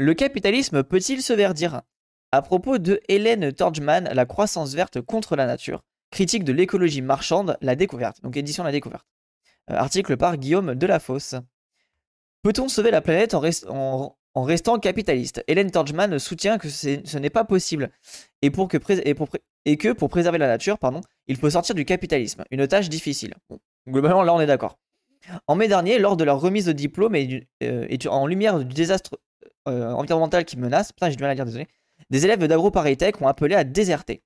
[0.00, 1.82] Le capitalisme peut-il se verdir?
[2.30, 5.82] À propos de Hélène Torgman, La croissance verte contre la nature,
[6.12, 9.04] critique de l'écologie marchande, La découverte, donc édition La découverte.
[9.72, 11.34] Euh, article par Guillaume Delafosse.
[12.44, 15.42] Peut-on sauver la planète en, restant capitaliste?
[15.48, 17.90] Hélène Torgman soutient que ce n'est pas possible
[18.40, 23.34] et, que pour préserver la nature, pardon, il faut sortir du capitalisme, une tâche difficile.
[23.88, 24.78] globalement, là, on est d'accord.
[25.48, 29.18] En mai dernier, lors de leur remise de diplôme et, euh, en lumière du désastre
[29.68, 31.68] euh, environnemental qui menace, putain, j'ai du mal à dire, désolé,
[32.10, 34.22] des élèves d'AgroParisTech ont appelé à déserter.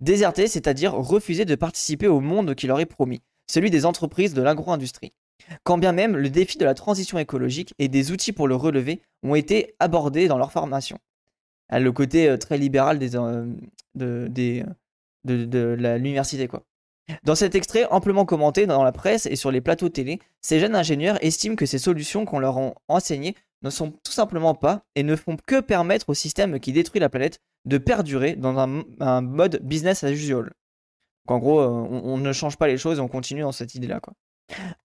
[0.00, 4.42] Déserter, c'est-à-dire refuser de participer au monde qui leur est promis, celui des entreprises de
[4.42, 5.12] l'agro-industrie.
[5.64, 9.00] Quand bien même le défi de la transition écologique et des outils pour le relever
[9.22, 10.98] ont été abordés dans leur formation.
[11.70, 14.28] Ah, le côté euh, très libéral des, de,
[15.24, 16.62] de l'université, quoi.
[17.24, 20.76] Dans cet extrait amplement commenté dans la presse et sur les plateaux télé, ces jeunes
[20.76, 25.02] ingénieurs estiment que ces solutions qu'on leur a enseignées ne sont tout simplement pas et
[25.02, 29.60] ne font que permettre au système qui détruit la planète de perdurer dans un, mode
[29.62, 30.52] business as usual.
[31.28, 34.00] En gros, euh, on, ne change pas les choses et on continue dans cette idée-là.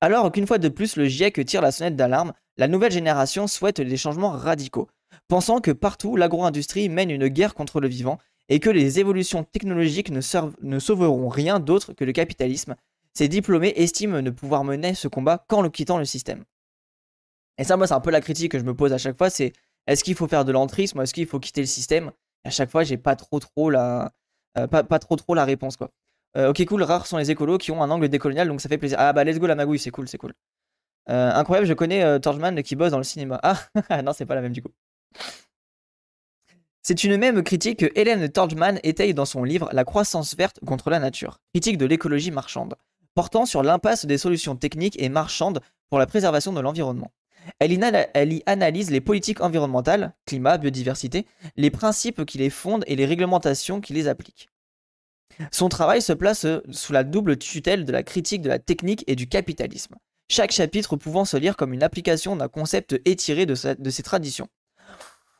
[0.01, 3.81] Alors qu'une fois de plus, le GIEC tire la sonnette d'alarme, la nouvelle génération souhaite
[3.81, 4.87] des changements radicaux,
[5.27, 10.11] pensant que partout l'agro-industrie mène une guerre contre le vivant et que les évolutions technologiques
[10.11, 10.21] ne,
[10.61, 12.75] ne sauveront rien d'autre que le capitalisme,
[13.13, 16.43] ces diplômés estiment ne pouvoir mener ce combat qu'en le quittant le système.
[17.57, 19.29] Et ça, moi, c'est un peu la critique que je me pose à chaque fois,
[19.29, 19.53] c'est
[19.87, 22.11] est-ce qu'il faut faire de l'entrisme est-ce qu'il faut quitter le système?
[22.43, 24.11] À chaque fois, j'ai pas trop trop la,
[24.57, 25.89] euh, pas, trop trop la réponse, quoi.
[26.37, 28.77] Euh, ok, cool, rares sont les écolos qui ont un angle décolonial, donc ça fait
[28.77, 28.97] plaisir.
[28.99, 30.33] Ah bah, let's go la magouille, c'est cool, c'est cool.
[31.09, 33.39] Euh, incroyable, je connais Torchman qui bosse dans le cinéma.
[33.43, 33.57] Ah,
[34.03, 34.71] non, c'est pas la même du coup.
[36.87, 40.91] C'est une même critique que Hélène Torgman étaye dans son livre La croissance verte contre
[40.91, 42.75] la nature, critique de l'écologie marchande,
[43.15, 47.11] portant sur l'impasse des solutions techniques et marchandes pour la préservation de l'environnement.
[47.59, 53.05] Elle, y analyse les politiques environnementales, climat, biodiversité, les principes qui les fondent et les
[53.05, 54.49] réglementations qui les appliquent.
[55.51, 59.15] Son travail se place sous la double tutelle de la critique de la technique et
[59.15, 59.95] du capitalisme,
[60.29, 64.47] chaque chapitre pouvant se lire comme une application d'un concept étiré de, de ces traditions.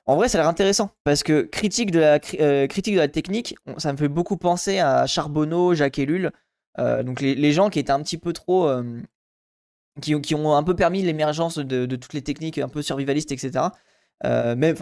[0.05, 2.67] En vrai, ça a l'air intéressant parce que critique de la, euh,
[3.07, 6.31] technique, ça me fait beaucoup penser à Charbonneau, Jacques Ellul,
[6.77, 8.67] euh, donc les, gens qui étaient un petit peu trop.
[8.67, 9.01] Euh,
[10.01, 13.66] qui, qui, ont un peu permis l'émergence de, toutes les techniques un peu survivalistes, etc.
[14.57, 14.73] mais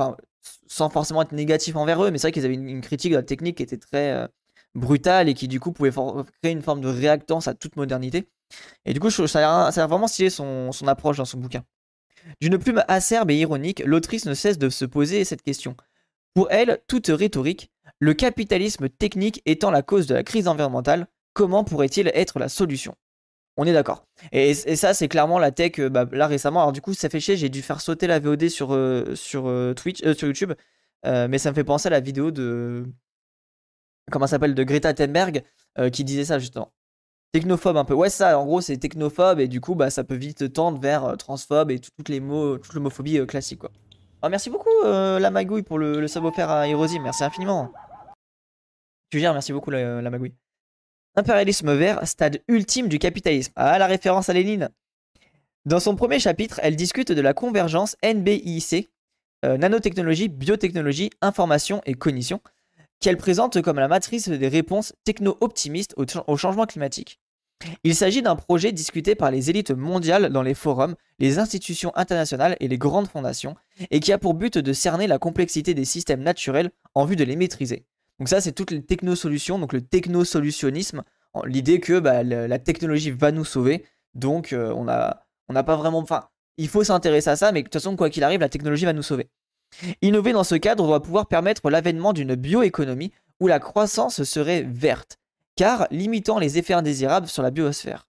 [0.67, 3.23] sans forcément être négatif envers eux, mais c'est vrai qu'ils avaient une, critique de la
[3.23, 4.27] technique qui était très
[4.75, 8.27] brutale et qui du coup pouvait créer une forme de réactance à toute modernité.
[8.85, 11.63] Et du coup, ça a l'air vraiment stylé son approche dans son bouquin.
[12.41, 15.75] D'une plume acerbe et ironique, l'autrice ne cesse de se poser cette question.
[16.33, 21.63] Pour elle, toute rhétorique, le capitalisme technique étant la cause de la crise environnementale, comment
[21.63, 22.95] pourrait-il être la solution?
[23.57, 24.05] On est d'accord.
[24.31, 26.61] Et, ça, c'est clairement la tech, euh, bah, là récemment.
[26.61, 29.73] Alors du coup, ça fait chier, j'ai dû faire sauter la VOD sur, euh, euh,
[29.73, 30.53] Twitch, sur YouTube.
[31.03, 32.85] mais ça me fait penser à la vidéo de...
[34.11, 35.43] Comment s'appelle De Greta Thunberg,
[35.91, 36.73] qui disait ça justement.
[37.31, 37.93] Technophobe un peu.
[37.93, 41.15] Ouais, ça, en gros, c'est technophobe et du coup, bah, ça peut vite tendre vers
[41.17, 43.71] transphobe et toutes les mots, toute l'homophobie classique, quoi.
[44.29, 47.01] Merci beaucoup, la magouille, pour le, le sub-offert à Hirosim.
[47.01, 47.71] Merci infiniment.
[49.11, 50.33] Tu gères, merci beaucoup, la magouille.
[51.15, 53.53] Impérialisme vert, stade ultime du capitalisme.
[53.55, 54.69] Ah, la référence à Lénine.
[55.65, 58.89] Dans son premier chapitre, elle discute de la convergence NBIC,
[59.43, 62.41] nanotechnologie, biotechnologie, information et cognition,
[62.99, 67.19] qu'elle présente comme la matrice des réponses techno-optimistes au, changement climatique.
[67.83, 72.57] Il s'agit d'un projet discuté par les élites mondiales dans les forums, les institutions internationales
[72.59, 73.55] et les grandes fondations,
[73.91, 77.23] et qui a pour but de cerner la complexité des systèmes naturels en vue de
[77.23, 77.85] les maîtriser.
[78.19, 81.03] Donc ça, c'est toutes les technosolutions, donc le technosolutionnisme,
[81.45, 85.99] l'idée que bah, la technologie va nous sauver, donc euh, on n'a on pas vraiment...
[85.99, 88.85] Enfin, il faut s'intéresser à ça, mais de toute façon, quoi qu'il arrive, la technologie
[88.85, 89.29] va nous sauver.
[90.01, 95.17] Innover dans ce cadre doit pouvoir permettre l'avènement d'une bioéconomie où la croissance serait verte,
[95.55, 98.07] car limitant les effets indésirables sur la biosphère.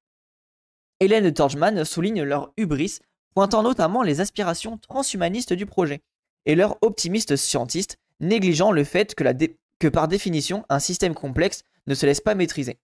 [1.00, 2.98] Hélène Torgman souligne leur hubris,
[3.34, 6.03] pointant notamment les aspirations transhumanistes du projet,
[6.47, 9.25] et leur optimiste scientiste, négligeant le fait que,
[9.79, 12.79] que par définition, un système complexe ne se laisse pas maîtriser.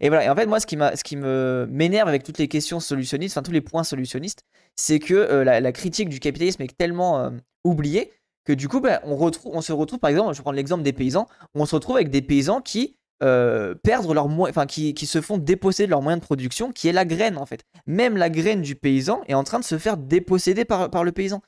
[0.00, 3.36] Et voilà, et en fait, moi, ce qui, me m'énerve avec toutes les questions solutionnistes,
[3.36, 4.44] enfin tous les points solutionnistes,
[4.76, 7.30] c'est que euh, la, critique du capitalisme est tellement euh,
[7.64, 8.12] oubliée
[8.44, 11.66] que du coup, bah, on, se retrouve, par exemple, je prendre l'exemple des paysans, on
[11.66, 15.90] se retrouve avec des paysans qui euh, perdent moyens, enfin qui, se font déposséder de
[15.90, 17.62] leurs moyens de production, qui est la graine en fait.
[17.86, 21.40] Même la graine du paysan est en train de se faire déposséder par le paysan.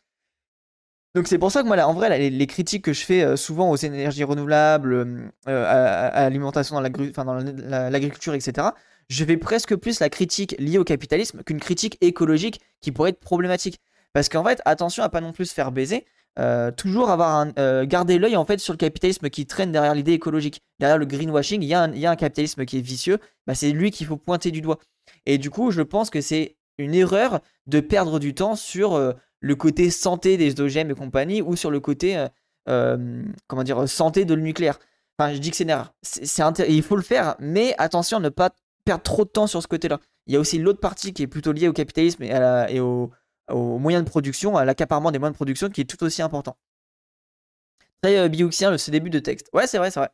[1.14, 3.70] Donc c'est pour ça que moi, en vrai, les, critiques que je fais euh, souvent
[3.70, 8.69] aux énergies renouvelables, euh, à, l'alimentation dans l'agriculture, etc.,
[9.08, 13.20] je fais presque plus la critique liée au capitalisme qu'une critique écologique qui pourrait être
[13.20, 13.81] problématique.
[14.12, 16.06] Parce qu'en fait, attention à pas non plus se faire baiser.
[16.38, 19.94] euh, toujours avoir un, euh, garder l'œil en fait sur le capitalisme qui traîne derrière
[19.94, 20.62] l'idée écologique.
[20.81, 24.06] Derrière le greenwashing, il y, a un, capitalisme qui est vicieux, bah, c'est lui qu'il
[24.06, 24.78] faut pointer du doigt.
[25.26, 29.12] Et du coup, je pense que c'est une erreur de perdre du temps sur euh,
[29.44, 32.26] le côté santé des OGM et compagnie ou sur le côté
[32.67, 34.79] comment dire santé de le nucléaire.
[35.19, 35.94] Enfin, je dis que c'est erreur.
[36.69, 38.50] il faut le faire, mais attention à ne pas
[38.85, 40.00] perdre trop de temps sur ce côté-là.
[40.26, 42.32] Il y a aussi l'autre partie qui est plutôt liée au capitalisme et,
[42.70, 43.11] et au,
[43.50, 46.56] aux moyens de production, à l'accaparement des moyens de production qui est tout aussi important.
[48.02, 49.49] Très euh, bioxien, ce début de texte.
[49.52, 50.11] Ouais, c'est vrai, c'est vrai.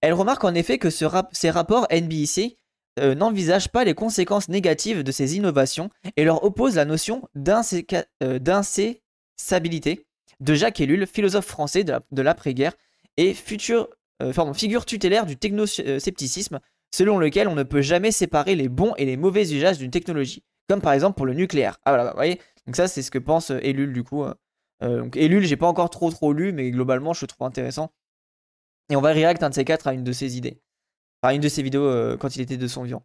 [0.00, 2.58] Elle remarque en effet que ces rapports NBIC
[2.98, 8.38] euh, n'envisagent pas les conséquences négatives de ces innovations et leur oppose la notion euh,
[8.38, 10.06] d'incessabilité
[10.40, 12.72] de Jacques Ellul, philosophe français de l'après-guerre
[13.16, 13.88] et future,
[14.54, 16.58] figure tutélaire du technoscepticisme,
[16.92, 20.42] selon lequel on ne peut jamais séparer les bons et les mauvais usages d'une technologie
[20.68, 21.78] comme par exemple pour le nucléaire.
[21.84, 22.40] Ah voilà, vous voyez?
[22.66, 24.24] Donc ça, c'est ce que pense euh, Ellul du coup.
[24.24, 24.34] Euh.
[24.82, 27.92] Euh, donc Ellul, j'ai pas encore trop trop lu, mais globalement, je trouve intéressant.
[28.90, 30.60] Et on va react un de ces quatre à une de ses idées.
[31.30, 33.04] Une de ses vidéos quand il était de son vivant.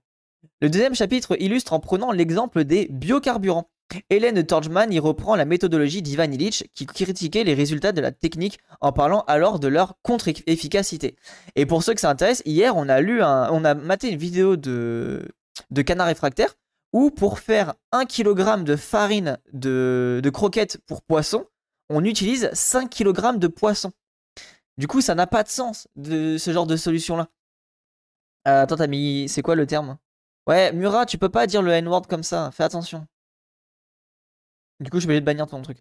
[0.61, 3.69] Le deuxième chapitre illustre en prenant l'exemple des biocarburants.
[4.09, 8.59] Hélène Torgman y reprend la méthodologie d'Ivan Illich qui critiquait les résultats de la technique
[8.81, 11.15] en parlant alors de leur contre-efficacité.
[11.55, 14.57] Et pour ceux que ça intéresse, hier on a lu on a maté une vidéo
[14.57, 15.27] de,
[15.69, 16.55] de Canard réfractaire
[16.93, 21.45] ou pour faire 1 kg de farine de, croquettes pour poisson,
[21.89, 23.91] on utilise 5 kg de poisson.
[24.77, 27.27] Du coup, ça n'a pas de sens de ce genre de solution-là.
[28.47, 29.27] Attends, t'as mis.
[29.27, 29.97] C'est quoi le terme?
[30.47, 33.05] Ouais, Murat, tu peux pas dire le N-word comme ça, fais attention.
[34.79, 35.79] Du coup, je vais aller bannir ton truc.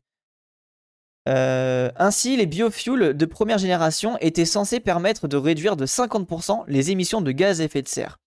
[1.28, 6.90] Euh, ainsi, les biofuels de première génération étaient censés permettre de réduire de 50% les
[6.90, 8.18] émissions de gaz à effet de serre.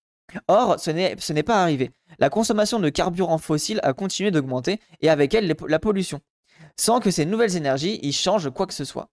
[0.47, 0.92] Or, ce
[1.33, 1.92] n'est pas arrivé.
[2.18, 6.21] La consommation de carburants fossiles a continué d'augmenter et avec elle la pollution,
[6.77, 9.09] sans que ces nouvelles énergies y changent quoi que ce soit.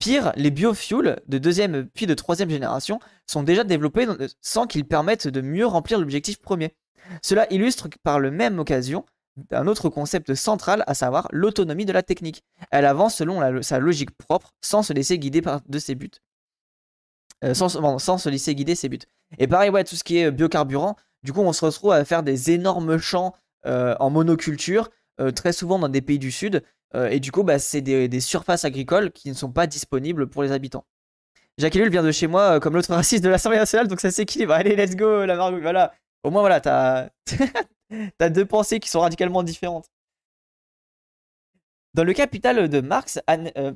[0.00, 4.08] Pire, les biofuels de deuxième puis de troisième génération sont déjà développés
[4.40, 6.74] sans qu'ils permettent de mieux remplir l'objectif premier.
[7.22, 9.04] Cela illustre par la même occasion
[9.52, 12.42] un autre concept central, à savoir l'autonomie de la technique.
[12.70, 16.10] Elle avance selon sa logique propre, sans se laisser guider par de ses buts.
[17.44, 18.98] Euh, sans, se laisser guider ses buts.
[19.38, 22.22] Et pareil, ouais, tout ce qui est biocarburant, du coup, on se retrouve à faire
[22.22, 23.34] des énormes champs
[23.66, 26.62] euh, en monoculture, euh, très souvent dans des pays du Sud.
[26.94, 30.52] Et du coup, bah, c'est des, surfaces agricoles qui ne sont pas disponibles pour les
[30.52, 30.84] habitants.
[31.58, 34.52] Jacques Ellul vient de chez moi, comme l'autre raciste de l'Assemblée nationale, donc ça s'équilibre.
[34.52, 35.92] Allez, let's go, la margouille, voilà.
[36.22, 37.10] Au moins, voilà, t'as
[38.20, 39.86] as deux pensées qui sont radicalement différentes.
[41.94, 43.20] Dans le capital de Marx,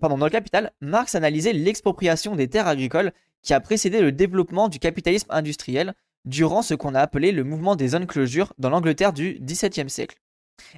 [0.00, 3.12] pardon, dans le capital, Marx analysait l'expropriation des terres agricoles
[3.43, 5.94] qui a précédé le développement du capitalisme industriel
[6.25, 10.16] durant ce qu'on a appelé le mouvement des enclosures dans l'Angleterre du XVIIe siècle.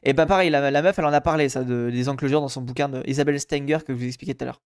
[0.03, 2.89] Et bah pareil, la, meuf, elle en a parlé, ça, des enclosures dans son bouquin
[2.89, 4.63] de Isabelle Stenger que je vous expliquais tout à l'heure.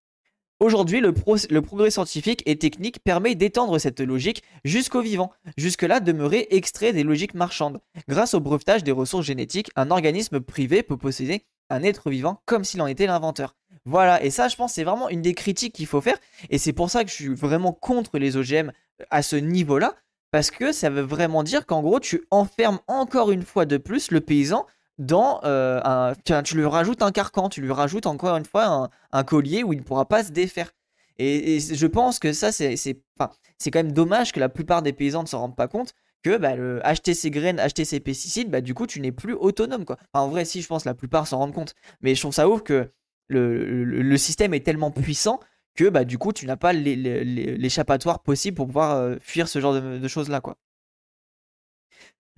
[0.60, 1.14] Aujourd'hui, le,
[1.48, 7.02] le, progrès scientifique et technique permet d'étendre cette logique jusqu'au vivant, jusque-là demeuré extrait des
[7.02, 7.80] logiques marchandes.
[8.08, 12.64] Grâce au brevetage des ressources génétiques, un organisme privé peut posséder un être vivant comme
[12.64, 13.56] s'il en était l'inventeur.
[13.86, 16.18] Voilà, et ça, je pense, c'est vraiment une des critiques qu'il faut faire.
[16.50, 19.94] Et c'est pour ça que je suis vraiment contre les OGM euh, à ce niveau-là,
[20.30, 24.10] parce que ça veut vraiment dire qu'en gros, tu enfermes encore une fois de plus
[24.10, 24.66] le paysan
[25.00, 26.14] dans euh, un.
[26.42, 29.80] Tu, lui rajoutes un carcan, tu lui rajoutes encore une fois un, collier où il
[29.80, 30.70] ne pourra pas se défaire.
[31.18, 32.74] Et, je pense que ça, c'est
[33.18, 33.32] enfin,
[33.64, 36.52] quand même dommage que la plupart des paysans ne s'en rendent pas compte que bah,
[36.82, 39.84] acheter ses graines, acheter ses pesticides, bah, du coup, tu n'es plus autonome.
[39.84, 39.96] Quoi.
[40.12, 41.74] en vrai, si, je pense la plupart s'en rendent compte.
[42.02, 42.90] Mais je trouve ça ouf que
[43.28, 45.40] le, système est tellement puissant
[45.74, 49.74] que bah, du coup, tu n'as pas l'échappatoire possible pour pouvoir euh, fuir ce genre
[49.74, 50.40] de, choses-là.
[50.40, 50.56] quoi.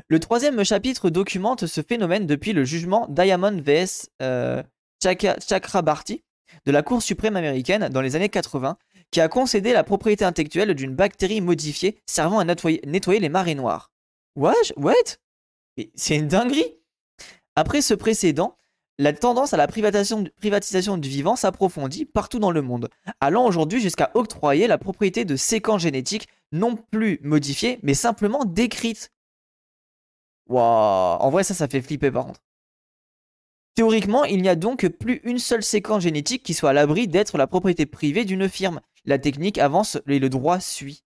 [0.08, 4.62] Le troisième chapitre documente ce phénomène depuis le jugement Diamond vs euh,
[5.00, 6.22] Chakrabarty
[6.66, 8.76] de la Cour suprême américaine dans les années 80,
[9.10, 13.90] qui a concédé la propriété intellectuelle d'une bactérie modifiée servant à nettoyer, les marées noires.
[14.36, 14.54] What?
[14.76, 15.18] What?
[15.94, 16.76] C'est une dinguerie
[17.56, 18.56] Après ce précédent,
[18.98, 24.10] la tendance à la privatisation, du vivant s'approfondit partout dans le monde, allant aujourd'hui jusqu'à
[24.14, 29.10] octroyer la propriété de séquences génétiques non plus modifiées, mais simplement décrites.
[30.48, 32.40] Waouh En vrai, ça, ça fait flipper par contre.
[33.74, 37.38] Théoriquement, il n'y a donc plus une seule séquence génétique qui soit à l'abri d'être
[37.38, 38.80] la propriété privée d'une firme.
[39.06, 41.04] La technique avance et le droit suit.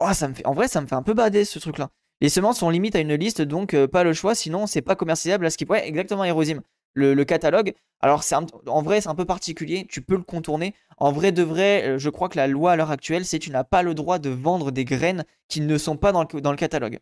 [0.00, 0.44] Oh, ça me fait...
[0.44, 1.90] En vrai, ça me fait un peu bader ce truc-là.
[2.20, 4.96] Les semences sont limites à une liste, donc euh, pas le choix, sinon c'est pas
[4.96, 5.86] commercialisable à ce qui pourrait.
[5.86, 6.62] exactement, Hérosime.
[6.94, 8.22] Le, catalogue, alors
[8.66, 10.74] en vrai, c'est un peu particulier, tu peux le contourner.
[10.98, 13.50] En vrai de vrai, euh, je crois que la loi à l'heure actuelle, c'est tu
[13.50, 16.98] n'as pas le droit de vendre des graines qui ne sont pas dans le catalogue.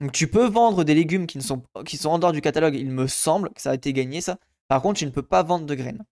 [0.00, 2.74] Donc tu peux vendre des légumes qui, ne sont, qui sont en dehors du catalogue,
[2.74, 4.38] il me semble que ça a été gagné ça.
[4.68, 6.04] Par contre, tu ne peux pas vendre de graines.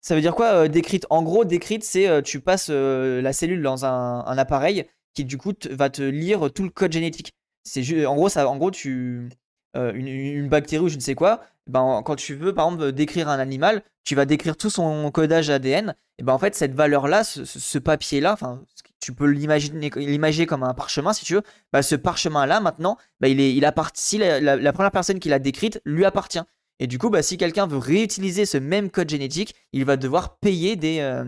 [0.00, 1.06] Ça veut dire quoi décrite?
[1.10, 5.90] En gros, décrite, c'est tu passes la cellule dans un, appareil qui du coup va
[5.90, 7.32] te lire tout le code génétique.
[7.62, 9.30] C'est en gros ça, en gros tu
[9.74, 11.42] une, bactérie ou je ne sais quoi.
[11.66, 15.50] Ben, quand tu veux par exemple décrire un animal, tu vas décrire tout son codage
[15.50, 15.94] ADN.
[16.18, 18.62] Et ben en fait cette valeur là, ce, papier là, enfin
[19.04, 21.42] tu peux l'imaginer comme un parchemin si tu veux.
[21.72, 25.38] Ben, ce parchemin là maintenant, ben, il est il la, la première personne qui l'a
[25.38, 26.40] décrite lui appartient.
[26.80, 30.38] Et du coup, bah, si quelqu'un veut réutiliser ce même code génétique, il va devoir
[30.38, 31.24] payer des, euh,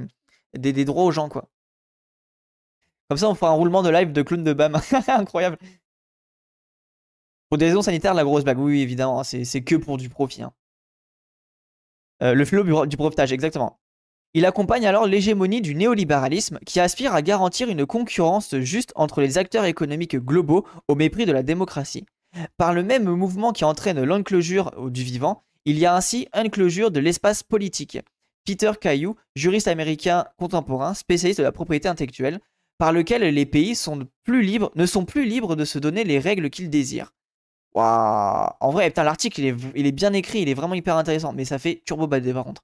[0.54, 1.48] des, droits aux gens, quoi.
[3.08, 4.80] Comme ça, on fera un roulement de live de clown de BAM.
[5.08, 5.58] Incroyable.
[7.48, 10.42] Pour des raisons sanitaires, la grosse bague, oui, évidemment, hein, c'est que pour du profit.
[10.42, 10.52] Hein.
[12.22, 13.78] Euh, le flot du profitage, exactement.
[14.36, 19.38] Il accompagne alors l'hégémonie du néolibéralisme qui aspire à garantir une concurrence juste entre les
[19.38, 22.04] acteurs économiques globaux au mépris de la démocratie.
[22.58, 27.00] Par le même mouvement qui entraîne l'enclosure du vivant, il y a ainsi closure de
[27.00, 27.98] l'espace politique.
[28.44, 32.40] Peter Caillou, juriste américain contemporain, spécialiste de la propriété intellectuelle,
[32.76, 36.18] par lequel les pays sont plus libres, ne sont plus libres de se donner les
[36.18, 37.14] règles qu'ils désirent.
[37.74, 39.40] Waouh En vrai, l'article,
[39.74, 42.44] il est, bien écrit, il est vraiment hyper intéressant, mais ça fait turbo badé par
[42.44, 42.62] contre.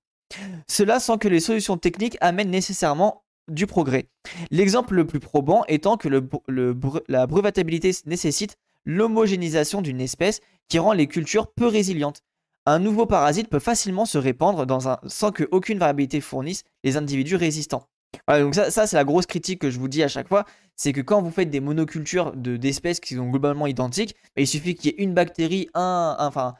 [0.68, 4.08] Cela sans que les solutions techniques amènent nécessairement du progrès.
[4.50, 6.08] L'exemple le plus probant étant que
[7.08, 12.22] la brevetabilité nécessite l'homogénéisation d'une espèce qui rend les cultures peu résilientes.
[12.66, 14.98] Un nouveau parasite peut facilement se répandre dans un...
[15.06, 17.88] sans qu'aucune variabilité fournisse les individus résistants.
[18.28, 20.44] donc ça, c'est la grosse critique que je vous dis à chaque fois,
[20.76, 24.74] c'est que quand vous faites des monocultures d'espèces qui sont globalement identiques, bah, il suffit
[24.74, 26.54] qu'il y ait une bactérie, un, enfin,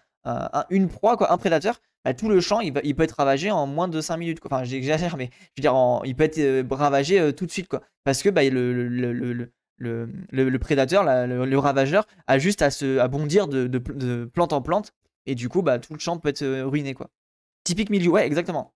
[0.70, 3.88] une proie, quoi, un prédateur, bah, tout le champ il, peut être ravagé en moins
[3.88, 4.40] de 5 minutes.
[4.44, 7.68] Enfin, j'exagère, mais je veux dire, il peut être euh, ravagé euh, tout de suite,
[7.68, 7.82] quoi.
[8.04, 9.48] Parce que bah, le,
[10.58, 14.92] prédateur, le, ravageur, a juste à se bondir de, plante en plante.
[15.26, 16.94] Et du coup, bah, tout le champ peut être euh, ruiné.
[16.94, 17.10] quoi.
[17.64, 18.74] Typique milieu, ouais, exactement.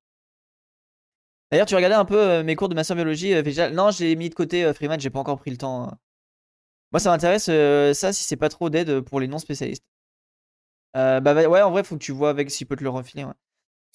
[1.50, 4.29] D'ailleurs, tu regardais un peu euh, mes cours de master biologie euh, Non, j'ai mis
[4.29, 5.85] de côté Freeman, j'ai pas encore pris le temps.
[5.85, 5.99] Hein.
[6.93, 7.50] Moi, ça m'intéresse
[7.97, 9.38] ça si c'est pas trop d'aide pour les non
[10.97, 11.25] spécialistes.
[11.25, 13.25] bah, ouais, en vrai, faut que tu vois avec s'il peut te le refiler.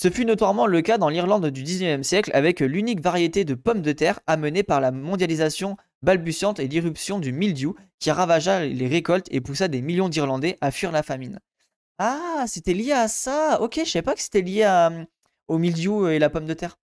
[0.02, 3.84] Ce fut notoirement le cas dans l'Irlande du 19e siècle avec l'unique variété de pommes
[3.84, 9.28] de terre amenée par la mondialisation balbutiante et l'irruption du mildiou qui ravagea les récoltes
[9.30, 11.40] et poussa des millions d'Irlandais à fuir la famine.
[12.00, 13.62] Ah, c'était lié à ça.
[13.62, 14.90] Ok, je savais pas que c'était lié
[15.48, 16.80] au mildiou et la pomme de terre.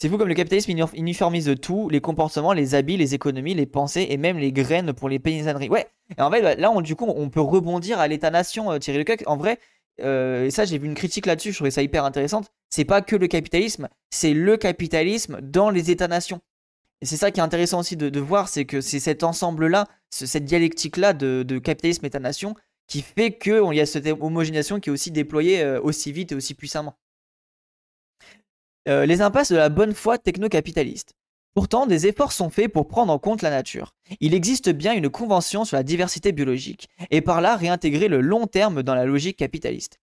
[0.00, 4.06] C'est fou comme le capitalisme uniformise tout, les comportements, les habits, les économies, les pensées
[4.08, 5.68] et même les graines pour les paysanneries.
[5.68, 9.00] Ouais, et en fait, là, on, du coup, on peut rebondir à l'État-nation, euh, Thierry
[9.00, 9.22] Lecoq.
[9.26, 9.58] En vrai,
[10.00, 12.50] euh, et ça, j'ai vu une critique là-dessus, je trouvais ça hyper intéressante.
[12.70, 16.40] C'est pas que le capitalisme, c'est le capitalisme dans les États-nations.
[17.02, 20.46] Et c'est ça qui est intéressant aussi de, voir, c'est que c'est cet ensemble-là, cette
[20.46, 22.54] dialectique-là de, capitalisme État-nation
[22.86, 26.34] qui fait qu'il y a cette homogénéisation qui est aussi déployée euh, aussi vite et
[26.34, 26.96] aussi puissamment.
[28.90, 31.14] Euh, les impasses de la bonne foi techno-capitaliste.
[31.54, 33.94] Pourtant, des efforts sont faits pour prendre en compte la nature.
[34.18, 38.48] Il existe bien une convention sur la diversité biologique, et par là réintégrer le long
[38.48, 40.00] terme dans la logique capitaliste.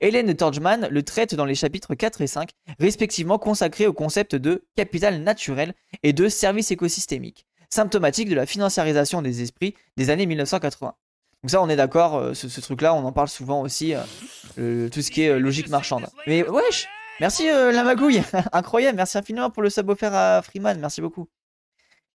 [0.00, 2.50] Hélène Torgman le traite dans les chapitres 4 et 5,
[2.80, 9.22] respectivement consacrés au concept de capital naturel et de service écosystémique, symptomatique de la financiarisation
[9.22, 10.94] des esprits des années 1980.
[11.42, 13.94] Donc ça, on est d'accord, euh, ce, truc-là, on en parle souvent aussi,
[14.58, 16.06] euh, tout ce qui est logique marchande.
[16.26, 16.88] Mais wesh
[17.20, 21.28] Merci la magouille Incroyable, merci infiniment pour le sub offert à Freeman, merci beaucoup.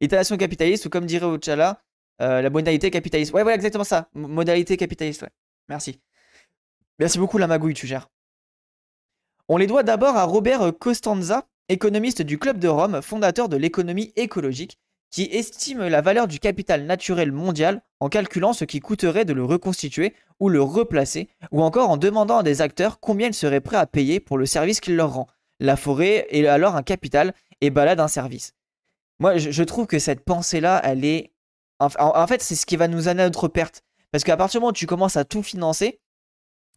[0.01, 1.83] Étalation capitaliste, ou comme dirait Ochala,
[2.19, 3.33] la modalité capitaliste.
[3.33, 4.09] Ouais, voilà, exactement ça.
[4.13, 5.29] modalité capitaliste, ouais.
[5.69, 5.99] Merci.
[6.99, 8.09] Merci beaucoup, la magouille, tu gères.
[9.47, 14.13] On les doit d'abord à Robert Costanza, économiste du Club de Rome, fondateur de l'économie
[14.15, 19.33] écologique, qui estime la valeur du capital naturel mondial en calculant ce qui coûterait de
[19.33, 23.61] le reconstituer ou le replacer, ou encore en demandant à des acteurs combien ils seraient
[23.61, 25.27] prêts à payer pour le service qu'il leur rend.
[25.59, 28.53] La forêt est alors un capital et balade un service.
[29.19, 31.31] Moi, je, trouve que cette pensée-là, elle est...
[31.79, 33.83] En, fait, c'est ce qui va nous amener à notre perte.
[34.11, 35.99] Parce qu'à partir du moment où tu commences à tout financer,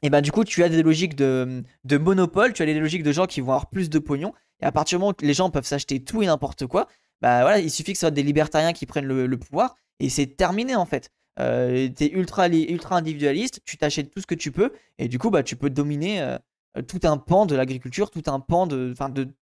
[0.02, 3.12] et ben du coup tu as des logiques de, monopole, tu as des logiques de
[3.12, 5.50] gens qui vont avoir plus de pognon, et à partir du moment où les gens
[5.50, 6.88] peuvent s'acheter tout et n'importe quoi,
[7.20, 10.26] bah voilà, il suffit que ce soit des libertariens qui prennent le, pouvoir, et c'est
[10.26, 11.10] terminé en fait.
[11.38, 15.30] Euh, t'es ultra, ultra individualiste, tu t'achètes tout ce que tu peux, et du coup
[15.30, 16.38] bah tu peux dominer euh,
[16.86, 18.94] tout un pan de l'agriculture, tout un pan de,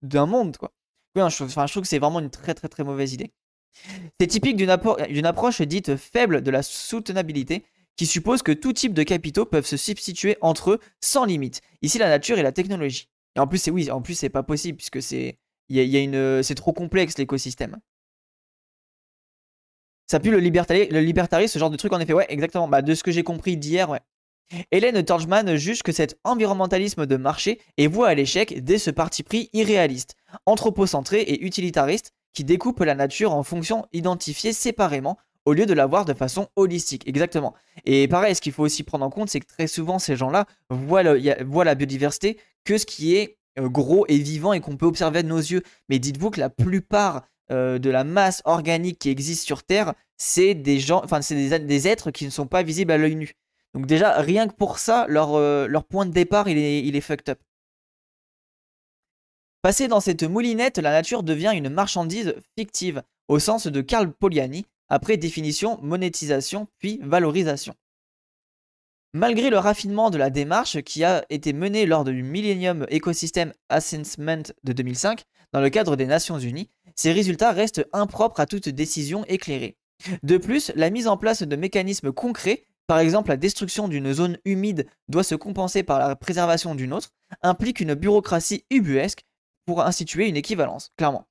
[0.02, 0.72] d'un monde quoi.
[1.16, 3.32] je, je trouve que c'est vraiment une très très très mauvaise idée.
[4.20, 4.70] C'est typique d'une
[5.26, 7.64] approche dite faible de la soutenabilité,
[7.98, 11.60] qui suppose que tout type de capitaux peuvent se substituer entre eux sans limite.
[11.82, 13.08] Ici, la nature et la technologie.
[13.36, 15.36] Et en plus, c'est oui, en plus, c'est pas possible puisque c'est
[15.76, 17.78] y a, une c'est trop complexe l'écosystème.
[20.10, 22.14] Ça pue le, libertarisme, le libertarisme, ce genre de truc en effet.
[22.14, 22.68] Ouais, exactement.
[22.68, 24.00] Bah, de ce que j'ai compris d'hier, ouais.
[24.70, 29.22] Hélène Torgman juge que cet environnementalisme de marché est voué à l'échec dès ce parti
[29.22, 35.66] pris irréaliste, anthropocentré et utilitariste qui découpe la nature en fonctions identifiées séparément au lieu
[35.66, 37.08] de la voir de façon holistique.
[37.08, 37.54] Exactement.
[37.84, 40.46] Et pareil, ce qu'il faut aussi prendre en compte, c'est que très souvent, ces gens-là
[40.68, 45.22] voient, la biodiversité que ce qui est euh, gros et vivant et qu'on peut observer
[45.22, 45.62] de nos yeux.
[45.88, 50.54] Mais dites-vous que la plupart euh, de la masse organique qui existe sur Terre, c'est
[50.54, 53.32] des gens, enfin, c'est des, êtres qui ne sont pas visibles à l'œil nu.
[53.74, 57.30] Donc déjà, rien que pour ça, leur, euh, point de départ, il est, il fucked
[57.30, 57.40] up.
[59.62, 64.66] Passé dans cette moulinette, la nature devient une marchandise fictive, au sens de Karl Poliani,
[64.88, 67.74] après définition, monétisation, puis valorisation.
[69.14, 74.42] Malgré le raffinement de la démarche qui a été menée lors du Millennium Ecosystem Assessment
[74.64, 75.22] de 2005
[75.54, 79.78] dans le cadre des Nations Unies, ces résultats restent impropres à toute décision éclairée.
[80.22, 84.36] De plus, la mise en place de mécanismes concrets, par exemple la destruction d'une zone
[84.44, 87.08] humide doit se compenser par la préservation d'une autre,
[87.40, 89.24] implique une bureaucratie ubuesque
[89.64, 91.26] pour instituer une équivalence, clairement.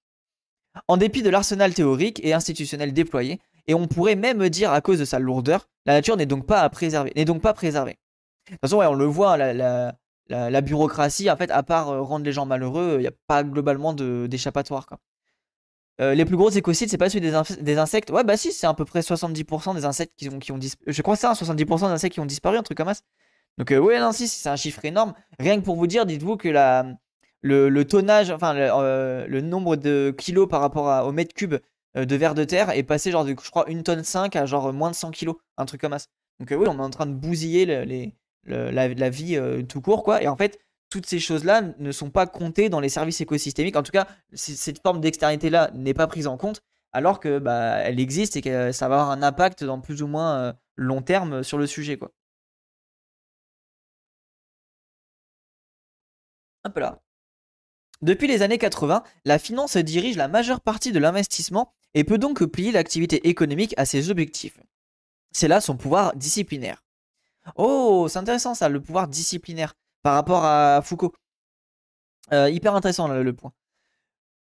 [0.88, 5.00] En dépit de l'arsenal théorique et institutionnel déployé, et on pourrait même dire à cause
[5.00, 7.97] de sa lourdeur, la nature n'est donc pas à préserver, n'est donc pas préservée.
[8.47, 12.31] De toute façon, on le voit, la, bureaucratie, en fait, à part euh, rendre les
[12.31, 14.88] gens malheureux, il n'y a pas globalement d'échappatoire.
[16.00, 18.09] Euh, les plus gros écocides, c'est pas celui des, insectes?
[18.12, 20.93] Ouais, bah si, c'est à peu près 70% des insectes qui ont, qui ont disparu.
[20.93, 23.01] Je crois que c'est 70% des insectes qui ont disparu, un truc comme ça.
[23.57, 25.13] Donc, euh, ouais, non, si, c'est un chiffre énorme.
[25.39, 26.86] Rien que pour vous dire, dites-vous que la,
[27.41, 31.55] le, tonnage, enfin, le, nombre de kilos par rapport au mètre cube
[32.05, 34.73] de vers de terre est passé genre de, je crois, une tonne 5 à genre
[34.73, 36.05] moins de 100 kilos, un truc comme ça.
[36.39, 40.03] Donc euh, oui, on est en train de bousiller les, la, vie euh, tout court,
[40.03, 40.21] quoi.
[40.21, 43.75] Et en fait, toutes ces choses-là ne sont pas comptées dans les services écosystémiques.
[43.75, 46.61] En tout cas, cette forme d'externité-là n'est pas prise en compte,
[46.93, 50.07] alors que bah, elle existe et que ça va avoir un impact dans plus ou
[50.07, 52.11] moins long terme sur le sujet, quoi.
[56.63, 57.01] Un peu là.
[58.01, 62.45] Depuis les années 80, la finance dirige la majeure partie de l'investissement et peut donc
[62.45, 64.60] plier l'activité économique à ses objectifs.
[65.32, 66.84] C'est là son pouvoir disciplinaire.
[67.56, 71.13] Oh, c'est intéressant ça, le pouvoir disciplinaire par rapport à Foucault.
[72.34, 73.54] Euh, hyper intéressant le point.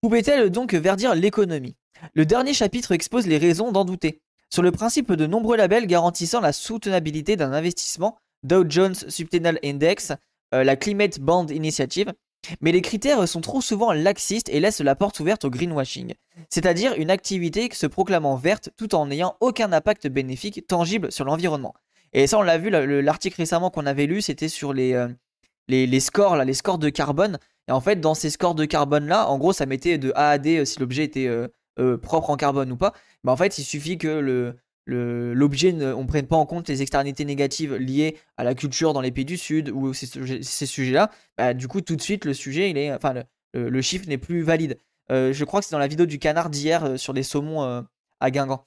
[0.01, 1.75] Pouvait-elle donc verdir l'économie?
[2.13, 4.21] Le dernier chapitre expose les raisons d'en douter.
[4.49, 10.13] Sur le principe de nombreux labels garantissant la soutenabilité d'un investissement, Dow Jones Subtennial Index,
[10.53, 12.13] euh, la Climate Bond Initiative,
[12.61, 16.13] mais les critères sont trop souvent laxistes et laissent la porte ouverte au greenwashing,
[16.49, 21.73] c'est-à-dire une activité se proclamant verte tout en n'ayant aucun impact bénéfique tangible sur l'environnement.
[22.13, 26.37] Et ça, on l'a vu, l'article récemment qu'on avait lu, c'était sur les, euh, scores,
[26.37, 27.37] les scores de carbone.
[27.67, 30.37] Et en fait, dans ces scores de carbone-là, en gros, ça mettait de A à
[30.39, 32.93] D euh, si l'objet était euh, propre en carbone ou pas.
[33.23, 34.55] Mais en fait, il suffit que le,
[34.89, 39.01] l'objet, on ne prenne pas en compte les externalités négatives liées à la culture dans
[39.01, 42.69] les pays du Sud ou ces, sujets-là, bah, du coup, tout de suite, le sujet,
[42.69, 43.23] il est, enfin,
[43.53, 44.79] le, chiffre n'est plus valide.
[45.11, 47.63] Euh, je crois que c'est dans la vidéo du canard d'hier euh, sur les saumons
[47.63, 47.81] euh,
[48.19, 48.65] à Guingamp.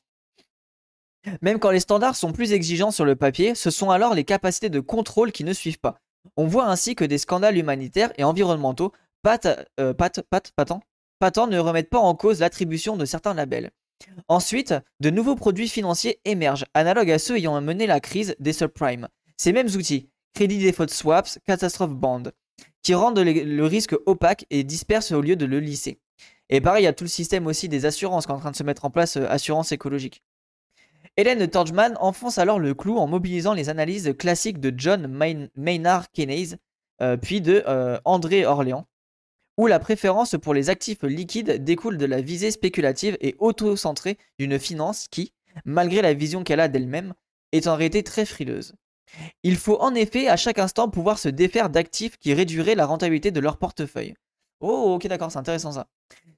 [1.40, 4.70] Même quand les standards sont plus exigeants sur le papier, ce sont alors les capacités
[4.70, 5.98] de contrôle qui ne suivent pas.
[6.36, 9.54] On voit ainsi que des scandales humanitaires et environnementaux patents
[11.46, 13.70] ne remettent pas en cause l'attribution de certains labels.
[14.28, 19.08] Ensuite, de nouveaux produits financiers émergent, analogues à ceux ayant mené la crise des subprimes.
[19.36, 22.24] Ces mêmes outils, crédit default swaps, catastrophe bond,
[22.82, 26.00] qui rendent le, risque opaque et dispersent au lieu de le lisser.
[26.48, 28.50] Et pareil, il y a tout le système aussi des assurances qui est en train
[28.50, 30.22] de se mettre en place, euh, assurance écologique.
[31.16, 35.06] Hélène Torgman enfonce alors le clou en mobilisant les analyses classiques de John
[35.56, 36.56] Maynard Keynes,
[37.00, 38.86] euh, puis de euh, André Orléans,
[39.58, 44.58] où la préférence pour les actifs liquides découle de la visée spéculative et auto-centrée d'une
[44.58, 45.32] finance qui,
[45.64, 47.14] malgré la vision qu'elle a d'elle-même,
[47.52, 48.74] est en réalité très frileuse.
[49.42, 53.30] Il faut en effet à chaque instant pouvoir se défaire d'actifs qui réduiraient la rentabilité
[53.30, 54.14] de leur portefeuille.
[54.60, 55.88] Oh ok d'accord, c'est intéressant ça.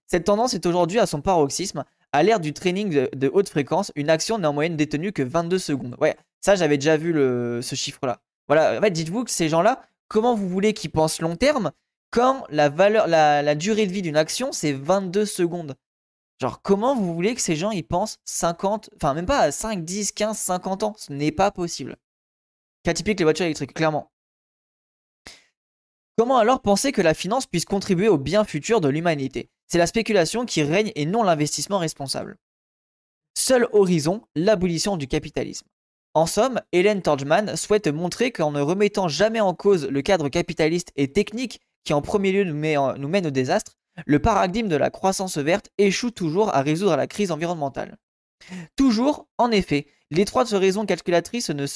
[0.07, 1.85] Cette tendance est aujourd'hui à son paroxysme.
[2.13, 5.59] À l'ère du training de, haute fréquence, une action n'est en moyenne détenue que 22
[5.59, 5.97] secondes.
[6.01, 8.21] Ouais, ça j'avais déjà vu ce chiffre-là.
[8.49, 11.71] Voilà, en fait dites-vous que ces gens-là, comment vous voulez qu'ils pensent long terme
[12.15, 15.75] quand la, valeur, la, durée de vie d'une action, c'est 22 secondes.
[16.41, 20.13] Genre, comment vous voulez que ces gens, ils pensent 50, enfin même pas 5, 10,
[20.13, 20.95] 15, 50 ans?
[20.97, 21.97] Ce n'est pas possible.
[22.85, 24.13] Cas typique les voitures électriques, clairement.
[26.17, 29.51] Comment alors penser que la finance puisse contribuer au bien futur de l'humanité?
[29.67, 32.37] C'est la spéculation qui règne et non l'investissement responsable.
[33.37, 35.67] Seul horizon, l'abolition du capitalisme.
[36.15, 40.93] En somme, Hélène Torgman souhaite montrer qu'en ne remettant jamais en cause le cadre capitaliste
[40.95, 45.39] et technique qui en premier lieu nous, mène au désastre, le paradigme de la croissance
[45.39, 47.97] verte échoue toujours à résoudre la crise environnementale.
[48.77, 51.67] Toujours, en effet, L'étroite raison calculatrice ne,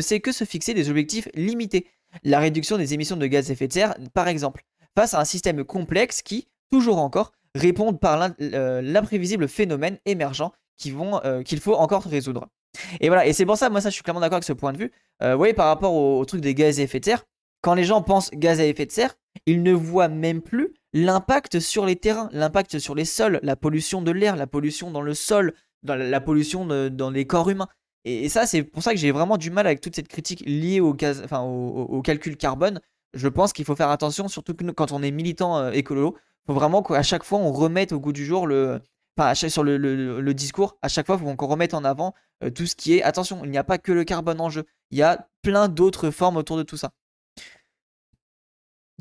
[0.00, 1.86] sait que se fixer des objectifs limités.
[2.24, 4.64] La réduction des émissions de gaz à effet de serre, par exemple,
[4.96, 10.52] face à un système complexe qui, toujours encore, répond par euh, l'imprévisible phénomène émergent
[10.86, 12.48] euh, qu'il faut encore résoudre.
[13.00, 14.72] Et voilà, et c'est pour ça, moi ça je suis clairement d'accord avec ce point
[14.72, 14.92] de vue.
[15.20, 17.24] vous voyez, par rapport au, truc des gaz à effet de serre,
[17.62, 19.14] quand les gens pensent gaz à effet de serre,
[19.46, 24.02] ils ne voient même plus l'impact sur les terrains, l'impact sur les sols, la pollution
[24.02, 27.68] de l'air, la pollution dans le sol, la, pollution dans les corps humains.
[28.04, 30.80] Et, ça, c'est pour ça que j'ai vraiment du mal avec toute cette critique liée
[30.80, 30.92] au,
[32.02, 32.80] calcul carbone.
[33.14, 36.46] Je pense qu'il faut faire attention, surtout que quand on est militant euh, écolo, il
[36.46, 38.80] faut vraiment qu'à chaque fois on remette au goût du jour le,
[39.18, 42.66] enfin, sur le, discours, à chaque fois, il faut qu'on remette en avant euh, tout
[42.66, 43.02] ce qui est.
[43.02, 44.64] Attention, il n'y a pas que le carbone en jeu.
[44.90, 46.92] Il y a plein d'autres formes autour de tout ça.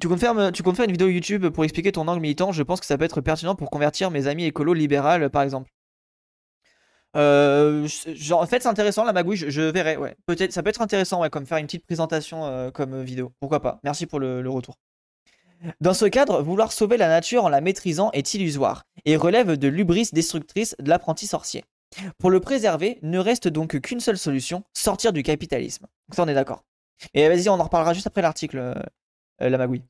[0.02, 2.52] Tu comptes, faire, tu comptes faire une vidéo YouTube pour expliquer ton angle militant?
[2.52, 5.70] Je pense que ça peut être pertinent pour convertir mes amis écolos libérales, par exemple.
[7.16, 9.98] Euh, genre, en fait, c'est intéressant la magouille, je, verrai.
[9.98, 13.32] Ouais, peut-être, ça peut être intéressant, ouais, comme faire une petite présentation euh, comme vidéo.
[13.40, 13.80] Pourquoi pas?
[13.84, 14.80] Merci pour le, retour.
[15.82, 19.68] Dans ce cadre, vouloir sauver la nature en la maîtrisant est illusoire et relève de
[19.68, 21.64] l'ubris destructrice de l'apprenti sorcier.
[22.18, 25.86] Pour le préserver, ne reste donc qu'une seule solution sortir du capitalisme.
[26.12, 26.64] Ça, on est d'accord.
[27.14, 29.84] Et vas-y, on en reparlera juste après l'article, euh, la magouille.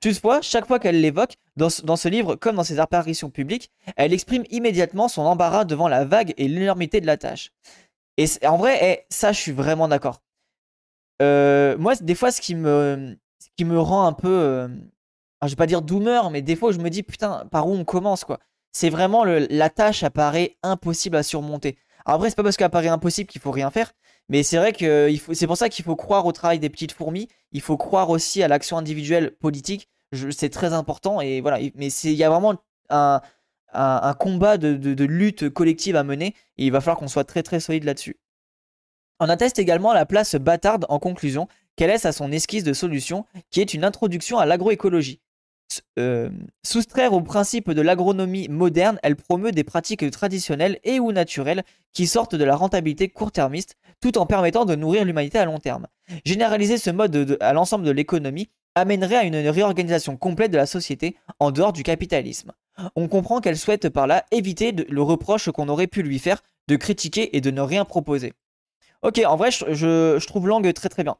[0.00, 4.44] Toutefois, chaque fois qu'elle l'évoque, dans, ce livre comme dans ses apparitions publiques, elle exprime
[4.50, 7.50] immédiatement son embarras devant la vague et l'énormité de la tâche.
[8.16, 10.20] Et en vrai, eh, ça, je suis vraiment d'accord.
[11.22, 14.68] Euh, moi, des fois, ce qui me, ce qui me rend un peu, euh,
[15.42, 17.84] je vais pas dire doomer, mais des fois, je me dis, putain, par où on
[17.84, 18.38] commence, quoi?
[18.72, 21.76] C'est vraiment la tâche apparaît impossible à surmonter.
[22.04, 23.92] Alors après, c'est pas parce qu'elle apparaît impossible qu'il faut rien faire,
[24.30, 27.26] mais c'est vrai que c'est pour ça qu'il faut croire au travail des petites fourmis.
[27.50, 29.88] Il faut croire aussi à l'action individuelle politique.
[30.30, 31.20] C'est très important.
[31.20, 31.58] Et voilà.
[31.74, 32.54] Mais il y a vraiment
[32.90, 36.36] un, combat de, lutte collective à mener.
[36.58, 38.20] Et il va falloir qu'on soit très très solide là-dessus.
[39.18, 43.26] On atteste également la place bâtarde en conclusion qu'elle laisse à son esquisse de solution,
[43.50, 45.20] qui est une introduction à l'agroécologie.
[45.98, 46.30] Euh,
[46.64, 52.06] soustraire au principe de l'agronomie moderne, elle promeut des pratiques traditionnelles et ou naturelles qui
[52.06, 55.86] sortent de la rentabilité court-termiste tout en permettant de nourrir l'humanité à long terme.
[56.24, 61.16] Généraliser ce mode à l'ensemble de l'économie amènerait à une réorganisation complète de la société
[61.38, 62.52] en dehors du capitalisme.
[62.96, 66.76] On comprend qu'elle souhaite par là éviter le reproche qu'on aurait pu lui faire de
[66.76, 68.32] critiquer et de ne rien proposer.
[69.02, 71.16] Ok, en vrai, je, trouve Langue très très bien.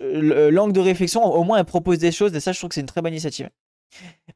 [0.00, 2.80] Langue de réflexion, au moins elle propose des choses et ça, je trouve que c'est
[2.80, 3.50] une très bonne initiative.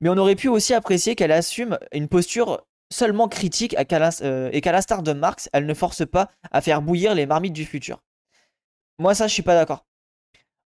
[0.00, 3.76] Mais on aurait pu aussi apprécier qu'elle assume une posture seulement critique
[4.22, 7.52] euh, et qu'à l'instar de Marx, elle ne force pas à faire bouillir les marmites
[7.52, 8.02] du futur.
[8.98, 9.84] Moi, ça, je suis pas d'accord.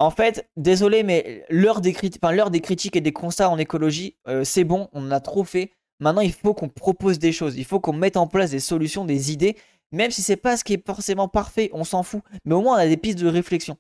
[0.01, 4.65] En fait, désolé, mais l'heure des, des, critiques et des constats en écologie, euh, c'est
[4.65, 5.73] bon, on en a trop fait.
[6.01, 9.05] Maintenant, il faut qu'on propose des choses, il faut qu'on mette en place des solutions,
[9.05, 9.57] des idées,
[9.91, 12.77] même si c'est pas ce qui est forcément parfait, on s'en fout, mais au moins
[12.77, 13.77] on a des pistes de réflexion.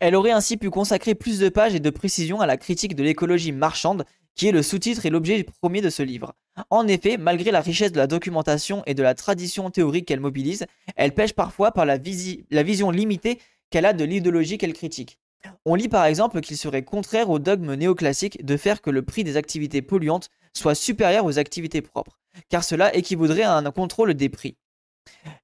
[0.00, 3.02] Elle aurait ainsi pu consacrer plus de pages et de précisions à la critique de
[3.02, 6.34] l'écologie marchande, qui est le sous-titre et l'objet premier de ce livre.
[6.70, 10.66] En effet, malgré la richesse de la documentation et de la tradition théorique qu'elle mobilise,
[10.96, 13.38] elle pêche parfois par la, vision limitée
[13.70, 15.18] qu'elle a de l'idéologie qu'elle critique.
[15.64, 19.24] On lit par exemple qu'il serait contraire au dogme néoclassique de faire que le prix
[19.24, 24.28] des activités polluantes soit supérieur aux activités propres, car cela équivaudrait à un contrôle des
[24.28, 24.56] prix.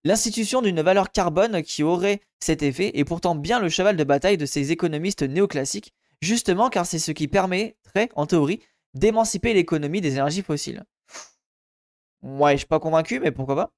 [0.04, 4.38] L'institution d'une valeur carbone qui aurait cet effet est pourtant bien le cheval de bataille
[4.38, 8.60] de ces économistes néoclassiques, justement car c'est ce qui permettrait, en théorie,
[8.94, 10.84] d'émanciper l'économie des énergies fossiles.
[12.22, 13.72] Ouais, je suis pas convaincu, mais pourquoi pas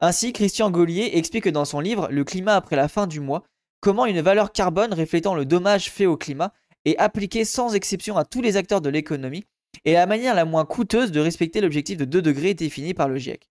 [0.00, 3.42] Ainsi, Christian Gaulier explique dans son livre Le climat après la fin du mois
[3.80, 6.52] comment une valeur carbone reflétant le dommage fait au climat
[6.84, 9.46] est appliquée sans exception à tous les acteurs de l'économie
[9.84, 13.18] et la manière la moins coûteuse de respecter l'objectif de 2 degrés défini par le
[13.18, 13.49] GIEC.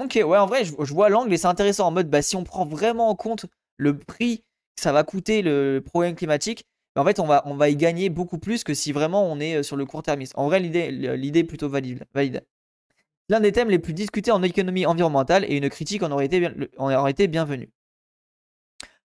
[0.00, 2.42] Ok, ouais, en vrai, je, vois l'angle et c'est intéressant en mode, bah, si on
[2.44, 4.38] prend vraiment en compte le prix
[4.76, 7.76] que ça va coûter le problème climatique, bah, en fait, on va, on va y
[7.76, 10.34] gagner beaucoup plus que si vraiment on est euh, sur le court termisme.
[10.36, 12.04] En vrai, l'idée est plutôt valide.
[12.12, 12.44] valide.
[13.28, 16.50] L'un des thèmes les plus discutés en économie environnementale et une critique en aurait été,
[16.76, 17.70] aurait été bienvenue.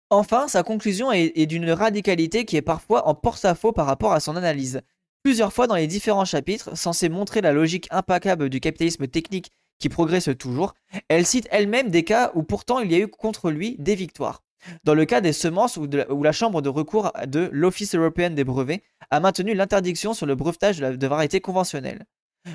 [0.09, 4.35] Enfin, sa conclusion est, d'une radicalité qui est parfois en porte-à-faux par rapport à son
[4.35, 4.81] analyse.
[5.21, 9.89] Plusieurs fois dans les différents chapitres, censés montrer la logique implacable du capitalisme technique qui
[9.89, 10.73] progresse toujours,
[11.07, 14.43] elle cite elle-même des cas où pourtant il y a eu contre lui des victoires.
[14.83, 18.83] Dans le cas des semences où, la Chambre de recours de l'Office européen des brevets
[19.09, 22.05] a maintenu l'interdiction sur le brevetage de, variétés conventionnelles.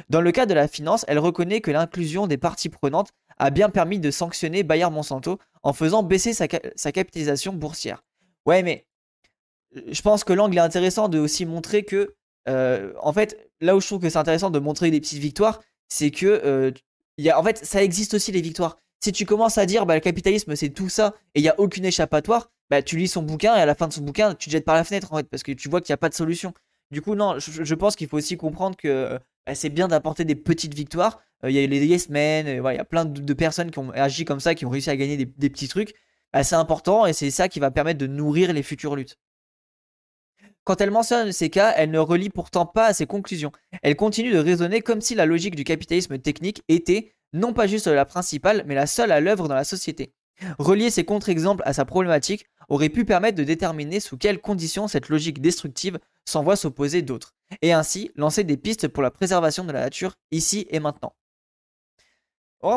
[0.09, 3.69] Dans le cas de la finance, elle reconnaît que l'inclusion des parties prenantes a bien
[3.69, 8.03] permis de sanctionner Bayer Monsanto en faisant baisser sa, capitalisation boursière.
[8.47, 8.87] Ouais, mais
[9.75, 12.15] je pense que l'angle est intéressant de aussi montrer que,
[12.49, 15.61] euh, en fait, là où je trouve que c'est intéressant de montrer des petites victoires,
[15.89, 16.71] c'est que, euh,
[17.19, 18.79] y a, en fait, ça existe aussi les victoires.
[19.05, 21.61] Si tu commences à dire bah, le capitalisme c'est tout ça et il n'y a
[21.61, 24.47] aucune échappatoire, bah, tu lis son bouquin et à la fin de son bouquin, tu
[24.47, 26.09] te jettes par la fenêtre en fait parce que tu vois qu'il n'y a pas
[26.09, 26.55] de solution.
[26.91, 30.35] Du coup, non, je, pense qu'il faut aussi comprendre que bah, c'est bien d'apporter des
[30.35, 31.21] petites victoires.
[31.45, 33.91] Euh, il y a les Yes Men, il y a plein de, personnes qui ont
[33.91, 35.95] agi comme ça, qui ont réussi à gagner des, des petits trucs.
[36.43, 39.19] c'est important et c'est ça qui va permettre de nourrir les futures luttes.
[40.65, 43.53] Quand elle mentionne ces cas, elle ne relie pourtant pas à ses conclusions.
[43.83, 47.87] Elle continue de raisonner comme si la logique du capitalisme technique était non pas juste
[47.87, 50.15] la principale, mais la seule à l'œuvre dans la société.
[50.59, 55.11] Relier ces contre-exemples à sa problématique aurait pu permettre de déterminer sous quelles conditions cette
[55.11, 59.81] logique destructive s'envoie s'opposer d'autres, et ainsi lancer des pistes pour la préservation de la
[59.81, 61.15] nature ici et maintenant.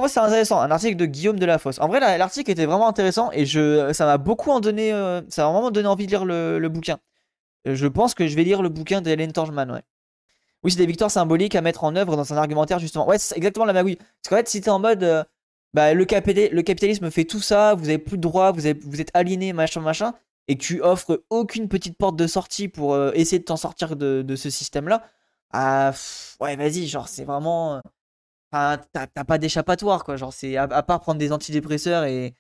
[0.10, 1.80] C'est intéressant, un article de Guillaume Delafosse.
[1.80, 5.72] En vrai, l'article était vraiment intéressant et ça m'a beaucoup donné, euh, ça m'a vraiment
[5.72, 7.00] donné envie de lire le bouquin.
[7.68, 9.84] Euh, je pense que je vais lire le bouquin d'Hélène Torgman, ouais.
[10.64, 13.08] Oui, c'est des victoires symboliques à mettre en œuvre dans un argumentaire, justement.
[13.08, 13.98] Ouais, c'est exactement la magouille.
[13.98, 15.24] Parce qu'en fait, si t'es en mode, euh,
[15.74, 19.54] bah, le, capitalisme fait tout ça, vous avez plus de droits, vous, vous êtes aliéné,
[19.54, 20.14] machin, machin,
[20.48, 23.96] et que tu offres aucune petite porte de sortie pour euh, essayer de t'en sortir
[23.96, 25.04] de, ce système-là,
[25.54, 25.94] ah,
[26.42, 27.82] ouais, vas-y, genre, c'est vraiment.
[28.52, 30.18] Enfin, t'as pas d'échappatoire, quoi.
[30.18, 32.34] Genre, c'est à, part prendre des antidépresseurs et,